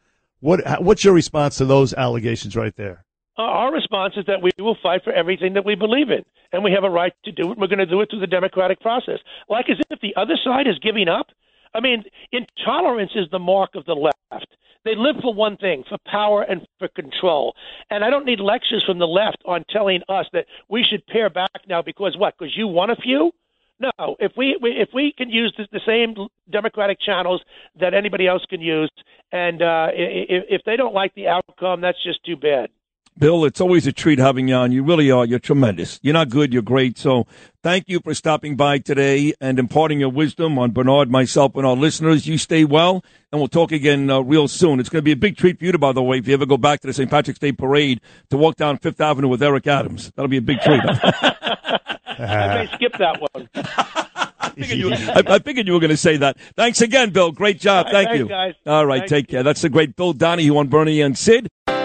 what 0.45 0.61
what's 0.81 1.03
your 1.03 1.15
response 1.15 1.57
to 1.57 1.65
those 1.65 1.93
allegations 1.95 2.55
right 2.55 2.75
there? 2.75 3.03
Our 3.37 3.73
response 3.73 4.13
is 4.15 4.25
that 4.27 4.41
we 4.43 4.51
will 4.59 4.77
fight 4.81 5.03
for 5.03 5.11
everything 5.11 5.53
that 5.55 5.65
we 5.65 5.73
believe 5.75 6.11
in, 6.11 6.23
and 6.53 6.63
we 6.63 6.71
have 6.71 6.83
a 6.83 6.89
right 6.89 7.13
to 7.25 7.31
do 7.31 7.51
it. 7.51 7.57
We're 7.57 7.67
going 7.67 7.79
to 7.79 7.85
do 7.87 7.99
it 8.01 8.09
through 8.11 8.19
the 8.19 8.27
democratic 8.27 8.79
process. 8.79 9.19
Like 9.49 9.69
as 9.69 9.77
if 9.89 9.99
the 10.01 10.15
other 10.15 10.37
side 10.41 10.67
is 10.67 10.77
giving 10.79 11.07
up. 11.09 11.27
I 11.73 11.81
mean, 11.81 12.05
intolerance 12.31 13.11
is 13.15 13.25
the 13.31 13.39
mark 13.39 13.71
of 13.75 13.85
the 13.85 13.95
left. 13.95 14.47
They 14.85 14.95
live 14.95 15.15
for 15.21 15.33
one 15.33 15.57
thing, 15.57 15.83
for 15.89 15.97
power 16.05 16.43
and 16.43 16.61
for 16.79 16.87
control. 16.89 17.53
And 17.89 18.05
I 18.05 18.09
don't 18.09 18.25
need 18.25 18.39
lectures 18.39 18.83
from 18.85 18.99
the 18.99 19.07
left 19.07 19.39
on 19.45 19.65
telling 19.69 20.01
us 20.07 20.27
that 20.31 20.45
we 20.69 20.83
should 20.83 21.05
pare 21.07 21.29
back 21.29 21.61
now 21.67 21.81
because 21.81 22.15
what? 22.17 22.35
Because 22.37 22.55
you 22.55 22.67
want 22.67 22.91
a 22.91 22.95
few? 22.95 23.31
No, 23.79 24.15
if 24.20 24.32
we, 24.38 24.58
we 24.62 24.72
if 24.72 24.89
we 24.94 25.13
can 25.17 25.29
use 25.29 25.53
the, 25.58 25.67
the, 25.72 25.82
same 25.86 26.15
democratic 26.50 26.98
channels 27.01 27.41
that 27.79 27.94
anybody 27.94 28.25
else 28.25 28.44
can 28.50 28.62
use, 28.62 28.91
and 29.34 29.62
uh, 29.62 29.88
if, 29.91 30.46
if 30.50 30.62
they 30.65 30.77
don't 30.77 30.94
like 30.94 31.13
the 31.13 31.27
outcome, 31.27 31.82
that's 31.82 32.01
just 32.01 32.24
too 32.24 32.38
bad. 32.38 32.70
Bill, 33.17 33.46
it's 33.46 33.62
always 33.62 33.88
a 33.88 33.94
treat 33.94 34.20
having 34.20 34.50
you 34.50 34.55
on. 34.55 34.74
You 34.74 34.84
really 34.84 35.10
are. 35.10 35.25
You're 35.25 35.39
tremendous. 35.39 36.01
You're 36.03 36.13
not 36.13 36.27
good. 36.27 36.51
You're 36.51 36.62
great. 36.62 36.98
So 36.98 37.25
thank 37.63 37.86
you 37.88 38.01
for 38.01 38.13
stopping 38.13 38.58
by 38.58 38.79
today 38.79 39.34
and 39.39 39.58
imparting 39.58 40.01
your 40.01 40.10
wisdom 40.10 40.60
on 40.60 40.72
Bernard, 40.72 41.10
myself, 41.10 41.55
and 41.55 41.65
our 41.65 41.77
listeners. 41.77 42.27
You 42.27 42.38
stay 42.38 42.65
well, 42.65 43.05
and 43.32 43.39
we'll 43.39 43.48
talk 43.48 43.72
again 43.72 44.10
uh, 44.10 44.20
real 44.20 44.50
soon. 44.50 44.82
It's 44.82 44.89
going 44.89 45.00
to 45.00 45.05
be 45.05 45.13
a 45.13 45.17
big 45.17 45.38
treat 45.38 45.60
for 45.60 45.65
you, 45.65 45.72
to, 45.72 45.77
by 45.77 45.94
the 45.94 46.03
way, 46.03 46.17
if 46.17 46.27
you 46.27 46.34
ever 46.34 46.46
go 46.46 46.58
back 46.58 46.82
to 46.82 46.88
the 46.88 46.94
St. 46.94 47.10
Patrick's 47.10 47.39
Day 47.39 47.53
Parade 47.53 48.01
to 48.32 48.38
walk 48.38 48.58
down 48.58 48.77
Fifth 48.79 49.00
Avenue 49.00 49.29
with 49.29 49.41
Eric 49.41 49.65
Adams. 49.67 50.12
That'll 50.15 50.27
be 50.27 50.38
a 50.38 50.41
big 50.41 50.60
treat. 50.60 50.82
I 52.19 52.65
may 52.65 52.69
skip 52.75 52.93
that 52.98 53.22
one. 53.22 53.50
I 53.55 54.50
figured, 54.50 54.79
you, 54.79 54.93
I, 54.93 55.24
I 55.27 55.39
figured 55.39 55.67
you 55.67 55.74
were 55.74 55.79
going 55.79 55.89
to 55.89 55.98
say 55.98 56.17
that. 56.17 56.38
Thanks 56.55 56.81
again, 56.81 57.10
Bill. 57.10 57.31
Great 57.31 57.60
job. 57.60 57.88
Thank 57.91 58.10
Thanks, 58.10 58.19
you. 58.19 58.27
Guys. 58.27 58.53
All 58.65 58.86
right, 58.86 59.00
Thanks. 59.00 59.10
take 59.10 59.27
care. 59.27 59.43
That's 59.43 59.62
the 59.62 59.69
great 59.69 59.95
Bill 59.95 60.13
Donohue 60.13 60.55
on 60.57 60.67
Bernie 60.67 61.01
and 61.01 61.17
Sid. 61.17 61.50